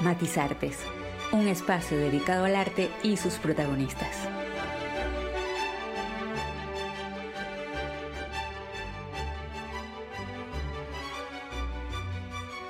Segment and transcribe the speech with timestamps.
[0.00, 0.78] Matizartes,
[1.32, 4.28] un espacio dedicado al arte y sus protagonistas.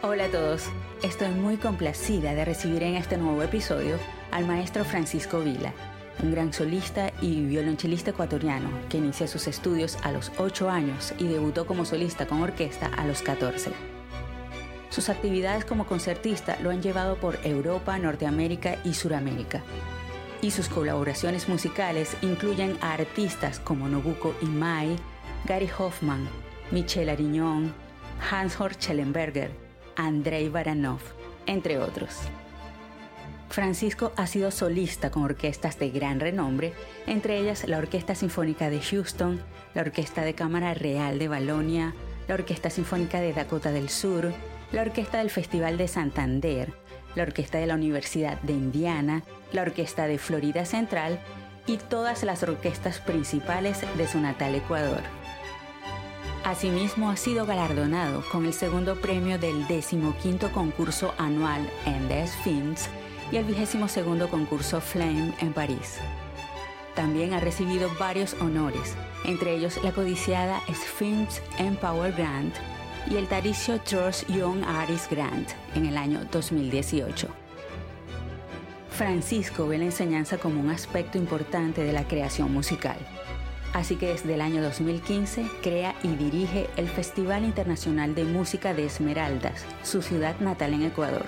[0.00, 0.70] Hola a todos,
[1.02, 3.98] estoy muy complacida de recibir en este nuevo episodio
[4.30, 5.74] al maestro Francisco Vila,
[6.22, 11.26] un gran solista y violonchelista ecuatoriano que inicia sus estudios a los 8 años y
[11.26, 13.97] debutó como solista con orquesta a los 14.
[14.98, 19.62] Sus actividades como concertista lo han llevado por Europa, Norteamérica y Suramérica.
[20.42, 24.96] Y sus colaboraciones musicales incluyen a artistas como Nobuko Imai,
[25.44, 26.28] Gary Hoffman,
[26.72, 27.72] Michel Ariñón,
[28.28, 29.52] Hans-Horst Schellenberger,
[29.94, 30.98] Andrei Baranov,
[31.46, 32.16] entre otros.
[33.50, 36.72] Francisco ha sido solista con orquestas de gran renombre,
[37.06, 39.40] entre ellas la Orquesta Sinfónica de Houston,
[39.74, 41.94] la Orquesta de Cámara Real de Balonia,
[42.26, 44.34] la Orquesta Sinfónica de Dakota del Sur,
[44.72, 46.72] la Orquesta del Festival de Santander,
[47.14, 51.18] la Orquesta de la Universidad de Indiana, la Orquesta de Florida Central
[51.66, 55.00] y todas las orquestas principales de su natal Ecuador.
[56.44, 62.88] Asimismo, ha sido galardonado con el segundo premio del decimoquinto concurso anual Endes Films
[63.30, 65.98] y el vigésimo segundo concurso Flame en París.
[66.94, 72.54] También ha recibido varios honores, entre ellos la codiciada Sphinx Empower Grant
[73.10, 77.28] y el Taricio Trust Young Artist Grant en el año 2018.
[78.90, 82.98] Francisco ve la enseñanza como un aspecto importante de la creación musical
[83.74, 88.86] Así que desde el año 2015 crea y dirige el Festival Internacional de Música de
[88.86, 91.26] Esmeraldas, su ciudad natal en Ecuador.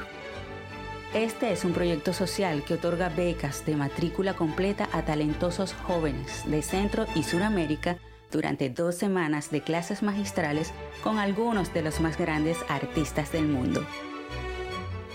[1.12, 6.62] Este es un proyecto social que otorga becas de matrícula completa a talentosos jóvenes de
[6.62, 7.98] Centro y Suramérica
[8.30, 13.84] durante dos semanas de clases magistrales con algunos de los más grandes artistas del mundo.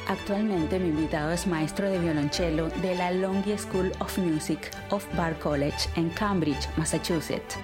[0.08, 4.60] Actualmente mi invitado es maestro de violonchelo de la Longy School of Music
[4.92, 7.58] of Bar College en Cambridge, Massachusetts,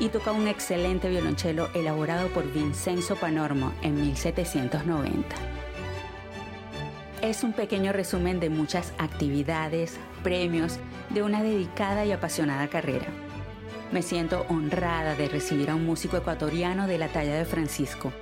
[0.00, 5.36] y toca un excelente violonchelo elaborado por Vincenzo Panormo en 1790.
[7.22, 10.78] Es un pequeño resumen de muchas actividades, premios,
[11.10, 13.06] de una dedicada y apasionada carrera.
[13.94, 18.12] Me siento honrada de recibir a un músico ecuatoriano de la talla de Francisco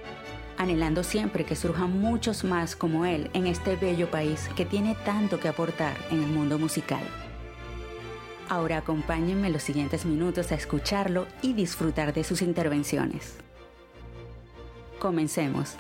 [0.58, 5.40] anhelando siempre que surjan muchos más como él en este bello país que tiene tanto
[5.40, 7.02] que aportar en el mundo musical.
[8.50, 13.36] Ahora acompáñenme los siguientes minutos a escucharlo y disfrutar de sus intervenciones.
[14.98, 15.76] Comencemos.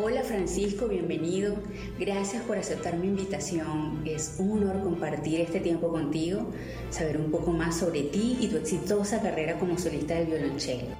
[0.00, 1.56] Hola Francisco, bienvenido.
[1.98, 4.00] Gracias por aceptar mi invitación.
[4.04, 6.52] Es un honor compartir este tiempo contigo,
[6.88, 10.94] saber un poco más sobre ti y tu exitosa carrera como solista de violonchelo.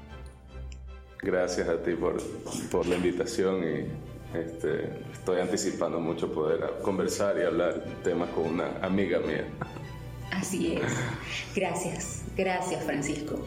[1.23, 2.21] Gracias a ti por,
[2.73, 8.79] por la invitación y este, estoy anticipando mucho poder conversar y hablar temas con una
[8.83, 9.45] amiga mía.
[10.33, 10.83] Así es.
[11.55, 13.47] Gracias, gracias Francisco.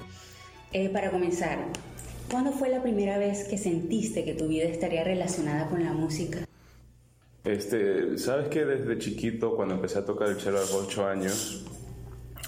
[0.71, 1.59] Eh, para comenzar,
[2.31, 6.39] ¿cuándo fue la primera vez que sentiste que tu vida estaría relacionada con la música?
[7.43, 11.65] Este, Sabes que desde chiquito, cuando empecé a tocar el cello a los 8 años,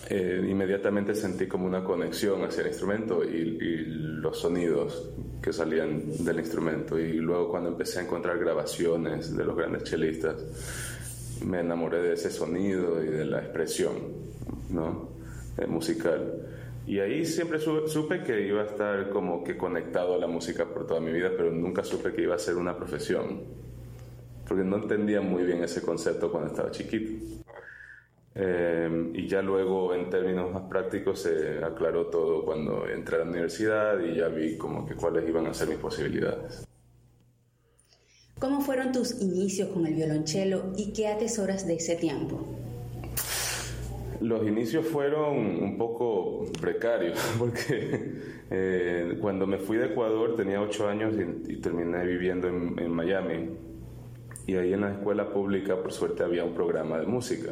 [0.10, 3.84] eh, inmediatamente sentí como una conexión hacia el instrumento y,
[4.24, 5.10] los sonidos
[5.42, 6.98] que salían del instrumento.
[6.98, 10.36] Y luego cuando empecé a encontrar grabaciones de los grandes chelistas,
[11.46, 13.96] me enamoré de ese sonido y de la expresión
[14.70, 15.10] ¿no?
[15.58, 16.48] Eh, musical.
[16.86, 20.86] Y ahí siempre supe que iba a estar como que conectado a la música por
[20.86, 23.42] toda mi vida, pero nunca supe que iba a ser una profesión,
[24.48, 27.44] porque no entendía muy bien ese concepto cuando estaba chiquito.
[28.36, 33.26] Eh, y ya luego, en términos más prácticos, se aclaró todo cuando entré a la
[33.26, 36.68] universidad y ya vi como que cuáles iban a ser mis posibilidades.
[38.40, 42.46] ¿Cómo fueron tus inicios con el violonchelo y qué atesoras de ese tiempo?
[44.24, 48.14] Los inicios fueron un poco precarios porque
[48.50, 51.14] eh, cuando me fui de Ecuador tenía ocho años
[51.48, 53.50] y, terminé viviendo en, Miami.
[54.48, 57.52] Y ahí en la escuela pública, por suerte, había un programa de música.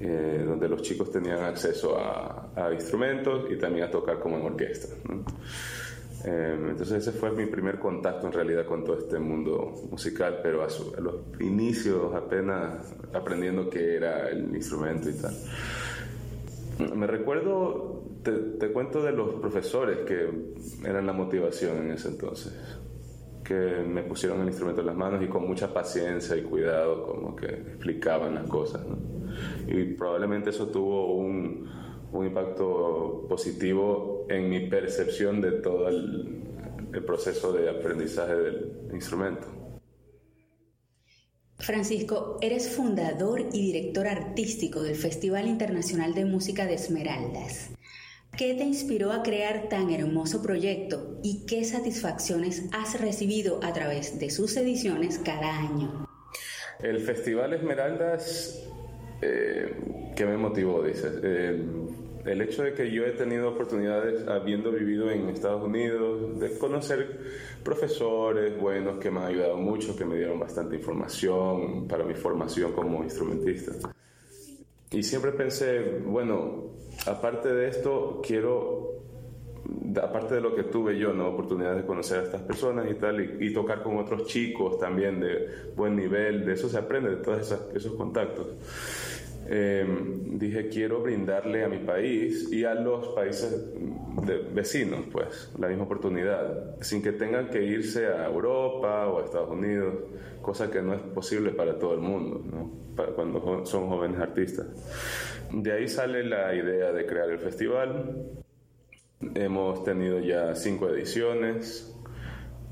[0.00, 4.88] Eh, donde los chicos tenían acceso a, instrumentos y también a tocar como en orquesta.
[6.24, 10.68] Entonces ese fue mi primer contacto en realidad con todo este mundo musical, pero a,
[11.00, 15.34] los inicios apenas aprendiendo qué era el instrumento y tal.
[16.96, 20.28] Me recuerdo, te, te cuento de los profesores que
[20.84, 22.52] eran la motivación en ese entonces
[23.42, 27.36] que me pusieron el instrumento en las manos y con mucha paciencia y cuidado como
[27.36, 28.82] que explicaban las cosas.
[29.66, 31.68] Y probablemente eso tuvo un,
[32.12, 36.42] un, impacto positivo en mi percepción de todo el,
[36.92, 39.46] el proceso de aprendizaje del instrumento.
[41.58, 47.70] Francisco, eres fundador y director artístico del Festival Internacional de Música de Esmeraldas.
[48.36, 54.18] ¿Qué te inspiró a crear tan hermoso proyecto y qué satisfacciones has recibido a través
[54.18, 56.08] de sus ediciones cada año?
[56.82, 58.66] El Festival Esmeraldas,
[59.20, 59.76] eh,
[60.16, 60.82] ¿qué me motivó?
[60.82, 61.12] Dices.
[61.22, 61.62] Eh,
[62.24, 67.18] el hecho de que yo he tenido oportunidades, habiendo vivido en Estados Unidos, de conocer
[67.64, 72.72] profesores buenos que me han ayudado mucho, que me dieron bastante información para mi formación
[72.72, 73.72] como instrumentista.
[74.92, 76.72] Y siempre pensé, bueno,
[77.06, 79.02] aparte de esto, quiero,
[80.00, 81.28] aparte de lo que tuve yo, ¿no?
[81.28, 85.72] Oportunidad de conocer a estas personas y tal, y, tocar con otros chicos también de
[85.74, 88.48] buen nivel, de eso se aprende, de todos esos contactos.
[89.46, 93.72] Em, dije, quiero brindarle a mi país y a los países
[94.52, 99.50] vecinos, pues, la misma oportunidad, sin que tengan que irse a Europa o a Estados
[99.50, 99.94] Unidos,
[100.40, 102.82] cosa que no es posible para todo el mundo, ¿no?
[103.14, 104.66] cuando son jóvenes artistas.
[105.50, 108.26] De ahí sale la idea de crear el festival.
[109.34, 111.90] Hemos tenido ya cinco ediciones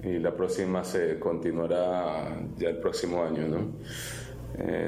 [0.02, 3.72] y la próxima se continuará ya el próximo año, ¿no?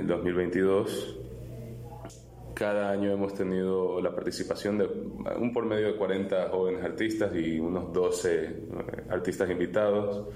[0.06, 1.21] 2022.
[2.62, 4.87] Cada año hemos tenido la participación de
[5.37, 8.53] un por medio de 40 jóvenes artistas y unos 12 eh,
[9.11, 10.29] artistas invitados.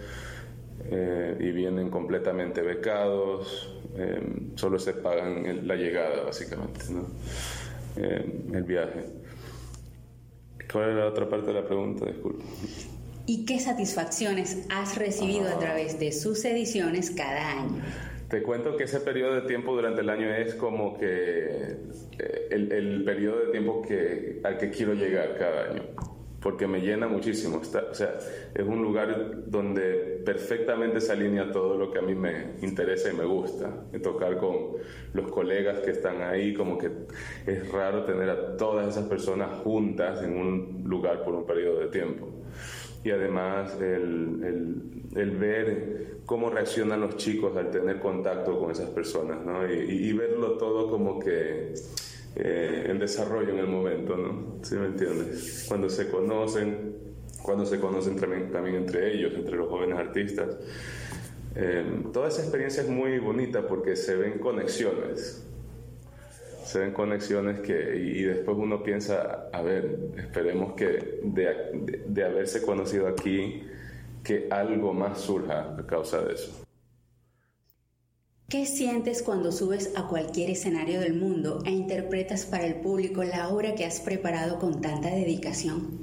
[0.91, 4.21] Eh, y vienen completamente becados, eh,
[4.57, 6.81] solo se pagan la llegada básicamente,
[7.97, 9.05] eh, el viaje.
[10.71, 12.07] ¿Cuál era la otra parte de la pregunta?
[12.07, 12.43] Disculpe.
[13.27, 15.59] ¿Y qué satisfacciones has recibido a ah.
[15.61, 17.83] través de sus ediciones cada año?
[18.29, 21.77] Te cuento que ese periodo de tiempo durante el año es como que
[22.51, 25.83] el, el periodo de tiempo que, al que quiero llegar cada año
[26.47, 27.61] porque me llena muchísimo.
[27.61, 28.15] Está, o sea,
[28.55, 33.17] es un lugar donde perfectamente se alinea todo lo que a mí me interesa y
[33.17, 33.69] me gusta.
[34.01, 34.77] tocar con
[35.13, 36.89] los colegas que están ahí, como que
[37.47, 41.89] es raro tener a todas esas personas juntas en un lugar por un periodo de
[41.89, 42.36] tiempo.
[43.05, 48.91] Y además el, el, el ver cómo reaccionan los chicos al tener contacto con esas
[48.91, 49.71] personas, ¿no?
[49.73, 51.75] y, y verlo todo como que
[52.39, 54.59] eh, en desarrollo en el momento, ¿no?
[54.63, 55.65] ¿Sí me entiendes?
[55.69, 56.95] Cuando se conocen,
[57.43, 60.59] cuando se conocen también, también entre ellos, entre los jóvenes artistas.
[61.55, 65.46] Eh, toda esa experiencia es muy bonita porque se ven conexiones.
[66.67, 72.61] Se ven conexiones que, y, después uno piensa, a ver, esperemos que de, de haberse
[72.61, 73.63] conocido aquí,
[74.25, 76.67] que algo más surja a causa de eso.
[78.49, 83.49] ¿Qué sientes cuando subes a cualquier escenario del mundo e interpretas para el público la
[83.49, 85.99] obra que has preparado con tanta dedicación?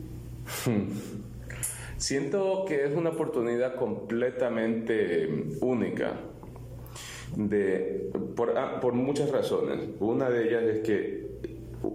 [1.97, 6.19] Siento que es una oportunidad completamente única
[7.35, 9.89] de, por, ah, por, muchas razones.
[9.99, 11.23] Una de ellas es que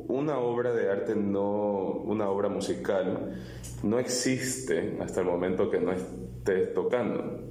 [0.09, 3.35] una obra de arte, no, una obra musical,
[3.83, 7.49] no existe hasta el momento que no estés tocando.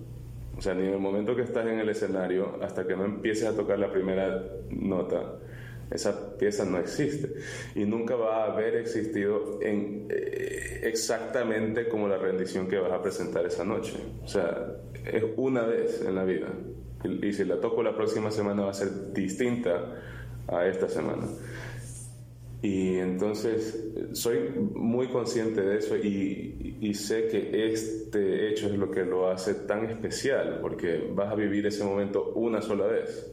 [0.58, 3.48] O sea, ni en el momento que estás en el escenario, hasta que no empieces
[3.48, 5.38] a tocar la primera nota,
[5.92, 7.36] esa pieza no existe.
[7.76, 13.46] Y nunca va a haber existido eh, exactamente como la rendición que vas a presentar
[13.46, 13.98] esa noche.
[14.24, 16.48] O sea, es una vez en la vida.
[17.04, 19.96] Y, si la toco la próxima semana va a ser distinta
[20.48, 21.28] a esta semana.
[22.62, 24.40] Y entonces soy
[24.74, 29.54] muy consciente de eso y, y, sé que este hecho es lo que lo hace
[29.54, 33.32] tan especial, porque vas a vivir ese momento una sola vez.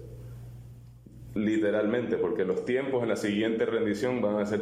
[1.35, 4.61] literalmente, porque los tiempos en la siguiente rendición van a ser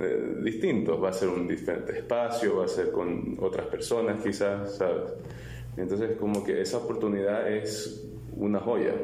[0.00, 4.76] eh, distintos, va a ser un diferente espacio, va a ser con otras personas quizás,
[4.76, 5.12] ¿sabes?
[5.76, 8.08] Entonces como que esa oportunidad es
[8.42, 8.94] una joya,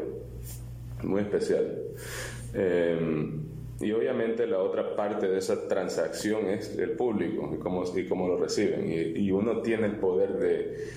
[1.02, 1.78] muy especial.
[2.54, 3.42] Em,
[3.80, 8.26] y obviamente la otra parte de esa transacción es el público y cómo, y cómo
[8.26, 8.90] lo reciben.
[8.90, 10.88] Y, uno tiene el poder de,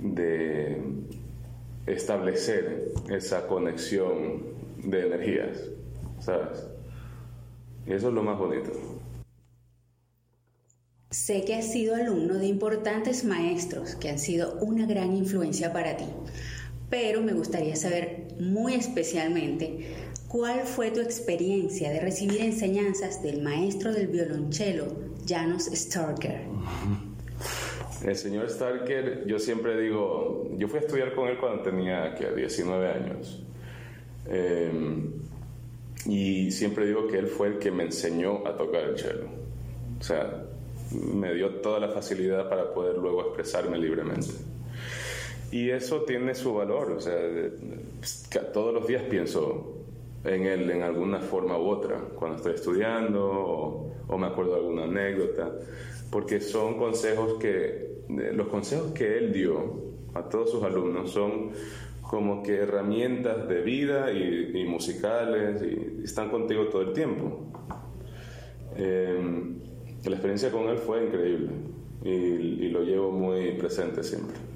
[0.00, 0.82] de
[1.86, 4.42] establecer esa conexión
[4.84, 5.70] de energías,
[6.20, 6.66] ¿sabes?
[7.86, 8.70] Y eso es lo más bonito.
[11.10, 15.96] Sé que has sido alumno de importantes maestros que han sido una gran influencia para
[15.96, 16.04] ti,
[16.90, 19.94] pero me gustaría saber muy especialmente
[20.28, 24.86] cuál fue tu experiencia de recibir enseñanzas del maestro del violonchelo,
[25.26, 26.42] Janos Starker.
[28.04, 32.88] El señor Starker, yo siempre digo, yo fui a estudiar con él cuando tenía 19
[32.88, 33.42] años.
[34.26, 35.12] Em,
[36.06, 39.26] y siempre digo que él fue el que me enseñó a tocar el cello.
[39.98, 40.44] O sea,
[40.92, 44.28] me dio toda la facilidad para poder luego expresarme libremente.
[45.50, 47.18] Y eso tiene su valor, o sea,
[48.52, 49.80] todos los días pienso
[50.24, 54.84] en él en alguna forma u otra, cuando estoy estudiando o, me acuerdo de alguna
[54.84, 55.50] anécdota,
[56.10, 61.50] porque son consejos que, los consejos que él dio a todos sus alumnos son
[62.02, 67.46] como que herramientas de vida y, musicales y están contigo todo el tiempo.
[68.76, 69.20] Eh,
[70.04, 71.50] la experiencia con él fue increíble
[72.02, 74.49] y, lo llevo muy presente siempre.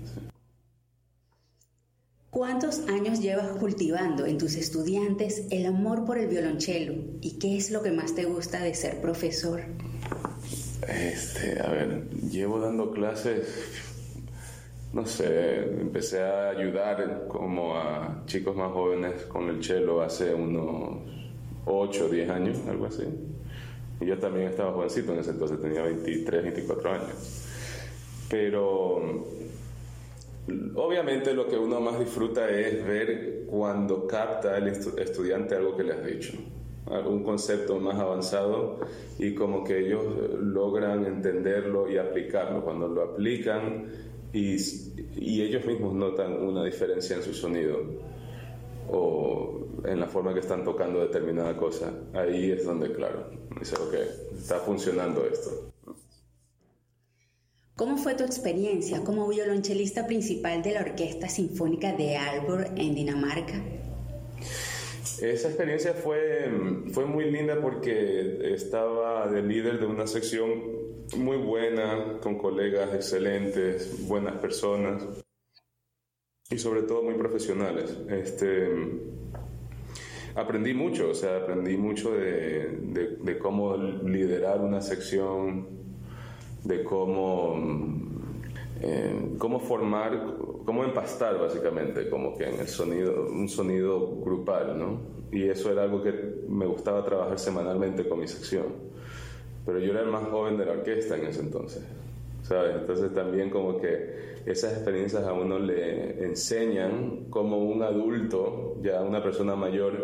[2.34, 7.70] ¿Cuántos años llevas cultivando en tus estudiantes el amor por el violonchelo y qué es
[7.70, 9.60] lo que más te gusta de ser profesor?
[10.88, 13.46] Este, a ver, llevo dando clases,
[14.92, 21.02] no sé, empecé a ayudar como a chicos más jóvenes con el cello hace unos
[21.66, 23.04] 8 o 10 años, algo así.
[24.00, 27.46] Y yo también estaba jovencito en ese entonces, tenía 23, 24 años.
[28.28, 29.24] Pero
[30.74, 35.92] obviamente lo que uno más disfruta es ver cuando capta el estudiante algo que le
[35.94, 36.32] has dicho,
[37.06, 38.80] un concepto más avanzado
[39.18, 40.04] y como que ellos
[40.40, 42.62] logran entenderlo y aplicarlo.
[42.62, 43.86] Cuando lo aplican
[44.32, 44.56] y,
[45.16, 47.78] y ellos mismos notan una diferencia en su sonido
[48.90, 53.94] o en la forma que están tocando determinada cosa, ahí es donde, claro, dice, ok,
[54.36, 55.73] está funcionando esto.
[57.76, 63.60] ¿Cómo fue tu experiencia como violonchelista principal de la Orquesta Sinfónica de Aalborg en Dinamarca?
[65.20, 66.52] Esa experiencia fue,
[66.92, 70.84] fue muy linda porque estaba de líder de una sección
[71.16, 75.04] muy buena, con colegas excelentes, buenas personas
[76.50, 77.96] y sobre todo muy profesionales.
[78.08, 78.68] Este,
[80.36, 85.83] aprendí mucho, o sea, aprendí mucho de, de, cómo liderar una sección,
[86.64, 87.56] de cómo,
[88.80, 94.99] eh, cómo formar, cómo empastar básicamente, como que en el sonido, un sonido grupal, ¿no?
[95.30, 96.12] Y eso era algo que
[96.49, 98.66] me gustaba trabajar semanalmente con mi sección.
[99.66, 101.83] Pero yo era el más joven de la orquesta en ese entonces.
[102.44, 102.76] ¿sabes?
[102.76, 109.23] Entonces también como que esas experiencias a uno le enseñan como un adulto, ya una
[109.23, 109.94] persona mayor,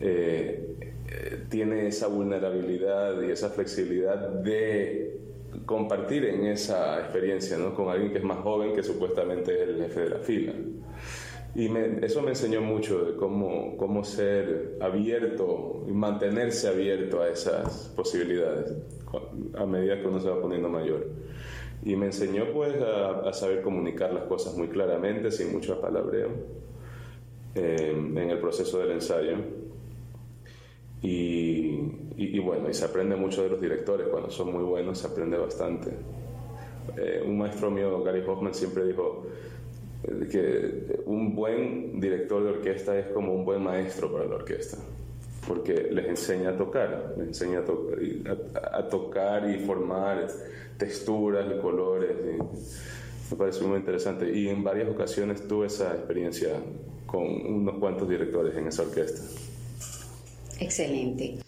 [0.00, 0.76] eh,
[1.08, 5.20] eh, tiene esa vulnerabilidad y esa flexibilidad de
[5.66, 7.74] compartir en esa experiencia ¿no?
[7.74, 10.52] con alguien que es más joven que supuestamente es el jefe de la fila.
[11.54, 11.70] Y
[12.04, 18.74] eso me enseñó mucho de cómo, cómo ser abierto y mantenerse abierto a esas posibilidades
[19.56, 21.06] a medida que uno se va poniendo mayor
[21.86, 26.30] y me enseñó pues a, saber comunicar las cosas muy claramente, sin mucho palabreo,
[27.54, 29.36] eh, en el proceso del ensayo.
[31.02, 35.36] Y, bueno, y se aprende mucho de los directores, cuando son muy buenos se aprende
[35.36, 35.90] bastante.
[36.96, 39.26] Eh, un maestro mío, Gary Hoffman, siempre dijo
[40.04, 44.78] eh, que un buen director de orquesta es como un buen maestro para la orquesta
[45.46, 50.26] porque les enseña a tocar, les enseña a, a tocar y formar
[50.76, 52.10] texturas y colores.
[53.30, 54.30] me pareció muy interesante.
[54.30, 56.50] Y en varias ocasiones tuve esa experiencia
[57.06, 59.22] con unos cuantos directores en esa orquesta.
[60.58, 61.38] Excelente.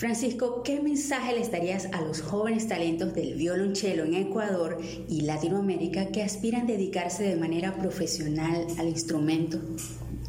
[0.00, 4.78] Francisco, ¿qué mensaje le darías a los jóvenes talentos del violonchelo en Ecuador
[5.08, 9.58] y Latinoamérica que aspiran a dedicarse de manera profesional al instrumento?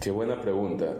[0.02, 0.98] Qué buena pregunta.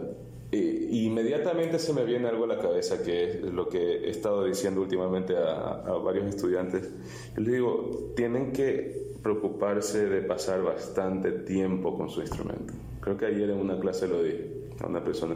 [0.50, 4.44] Eh, inmediatamente se me viene algo a la cabeza, que es lo que he estado
[4.44, 6.88] diciendo últimamente a, varios estudiantes.
[7.36, 12.74] Les digo, tienen que preocuparse de pasar bastante tiempo con su instrumento.
[13.00, 14.50] Creo que ayer en una clase lo dije
[14.80, 15.34] a una persona.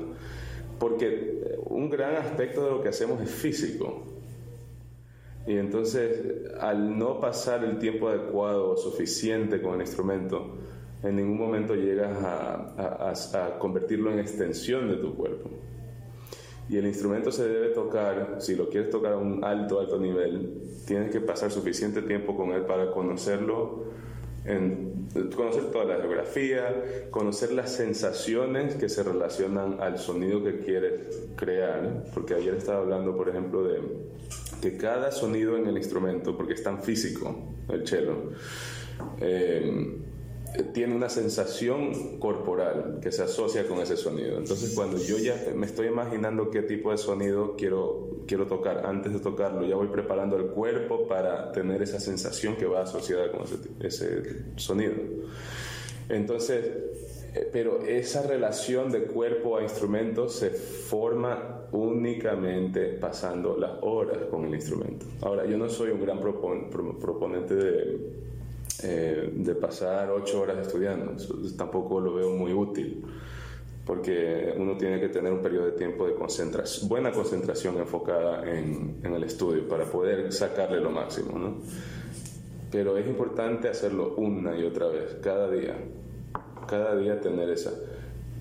[0.79, 4.03] Porque un gran aspecto de lo que hacemos es físico.
[5.47, 10.57] Y entonces, al no pasar el tiempo adecuado o suficiente con el instrumento,
[11.03, 15.51] en ningún momento llegas a, a, convertirlo en extensión de tu cuerpo.
[16.69, 20.63] Y el instrumento se debe tocar, si lo quieres tocar a un alto, alto nivel,
[20.85, 23.85] tienes que pasar suficiente tiempo con él para conocerlo,
[24.47, 31.01] en, conocer toda la geografía, conocer las sensaciones que se relacionan al sonido que quieres
[31.37, 33.81] crear, porque ayer estaba hablando, por ejemplo, de
[34.61, 37.37] que cada sonido en el instrumento, porque es tan físico
[37.69, 38.33] el cello,
[39.21, 39.99] eh,
[40.63, 44.39] tiene una sensación corporal que se asocia con ese sonido.
[44.39, 49.13] Entonces, cuando yo ya me estoy imaginando qué tipo de sonido quiero, quiero tocar, antes
[49.13, 53.43] de tocarlo, ya voy preparando el cuerpo para tener esa sensación que va asociada con
[53.81, 54.95] ese, sonido.
[56.09, 56.65] Entonces,
[57.35, 64.45] eh, pero esa relación de cuerpo a instrumento se forma únicamente pasando las horas con
[64.45, 65.07] el instrumento.
[65.21, 68.27] Ahora, yo no soy un gran proponente de
[68.83, 71.13] eh, de pasar ocho horas estudiando.
[71.57, 73.03] tampoco lo veo muy útil,
[73.87, 79.01] porque uno tiene que tener un periodo de tiempo de concentración, buena concentración enfocada en,
[79.03, 81.39] el estudio para poder sacarle lo máximo.
[81.39, 81.57] ¿no?
[82.71, 85.77] Pero es importante hacerlo una y otra vez, cada día.
[86.67, 87.71] Cada día tener esa,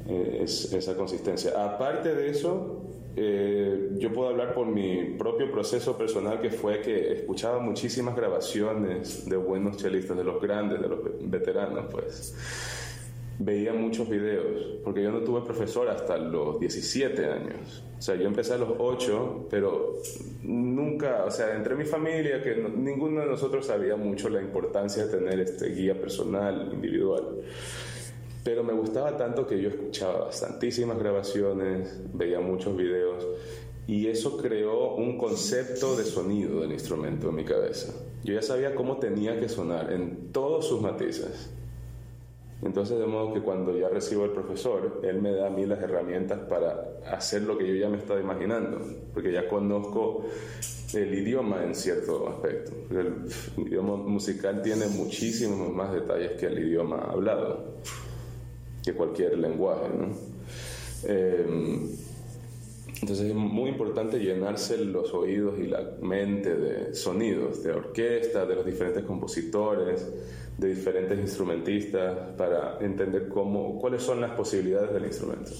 [0.07, 1.51] eh, esa consistencia.
[1.63, 2.84] Aparte de eso,
[3.17, 9.27] eh, yo puedo hablar por mi propio proceso personal que fue que escuchaba muchísimas grabaciones
[9.29, 12.35] de buenos chelistas, de los grandes, de los veteranos, pues.
[13.37, 17.83] Veía muchos videos, porque yo no tuve profesor hasta los 17 años.
[17.97, 19.93] O sea, yo empecé a los 8, pero
[20.43, 25.17] nunca, o sea, entre mi familia, que ninguno de nosotros sabía mucho la importancia de
[25.17, 27.41] tener este guía personal, individual.
[28.45, 33.25] Pero me gustaba tanto que yo escuchaba bastantísimas grabaciones, veía muchos videos
[33.87, 37.91] y eso creó un concepto de sonido del instrumento en mi cabeza.
[38.23, 41.49] Yo ya sabía cómo tenía que sonar en todos sus matices.
[42.61, 45.81] Entonces, de modo que cuando ya recibo el profesor, él me da a mí las
[45.81, 48.79] herramientas para hacer lo que yo ya me estaba imaginando,
[49.11, 50.23] porque ya conozco
[50.93, 52.73] el idioma en cierto aspecto.
[52.91, 53.25] El
[53.57, 57.73] idioma musical tiene muchísimos más detalles que el idioma hablado
[58.85, 59.89] que cualquier lenguaje.
[61.07, 61.45] Eh,
[63.01, 68.55] entonces es muy importante llenarse los oídos y la mente de sonidos, de orquesta, de
[68.55, 70.07] los diferentes compositores,
[70.57, 75.51] de diferentes instrumentistas, para entender cómo, cuáles son las posibilidades del instrumento.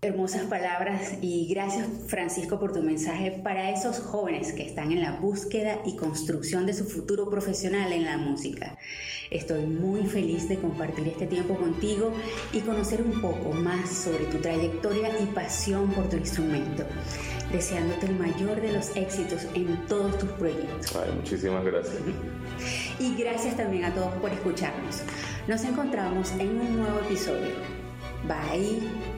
[0.00, 5.16] Hermosas palabras y gracias Francisco por tu mensaje para esos jóvenes que están en la
[5.16, 8.78] búsqueda y construcción de su futuro profesional en la música.
[9.32, 12.12] Estoy muy feliz de compartir este tiempo contigo
[12.52, 16.84] y conocer un poco más sobre tu trayectoria y pasión por tu instrumento.
[17.50, 20.96] Deseándote el mayor de los éxitos en todos tus proyectos.
[21.16, 21.96] muchísimas gracias.
[23.00, 25.02] Y gracias también a todos por escucharnos.
[25.48, 27.56] Nos encontramos en un nuevo episodio.
[28.28, 29.17] Bye.